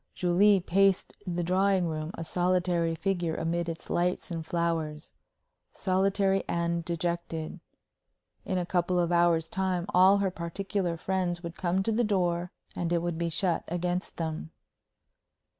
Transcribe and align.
Julie 0.15 0.59
paced 0.59 1.13
the 1.27 1.43
drawing 1.43 1.85
room 1.85 2.09
a 2.15 2.23
solitary 2.23 2.95
figure 2.95 3.35
amid 3.35 3.69
its 3.69 3.87
lights 3.87 4.31
and 4.31 4.43
flowers 4.43 5.13
solitary 5.73 6.43
and 6.47 6.83
dejected. 6.83 7.59
In 8.43 8.57
a 8.57 8.65
couple 8.65 8.99
of 8.99 9.11
hours' 9.11 9.47
time 9.47 9.85
all 9.89 10.17
her 10.17 10.31
particular 10.31 10.97
friends 10.97 11.43
would 11.43 11.55
come 11.55 11.83
to 11.83 11.91
the 11.91 12.03
door, 12.03 12.51
and 12.75 12.91
it 12.91 13.03
would 13.03 13.19
be 13.19 13.29
shut 13.29 13.63
against 13.67 14.17
them. 14.17 14.49